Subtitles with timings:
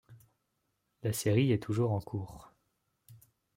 [1.03, 2.51] La série est toujours en cours.